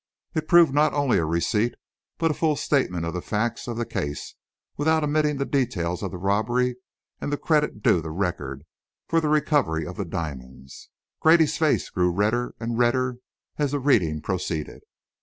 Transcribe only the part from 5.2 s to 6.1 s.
the details of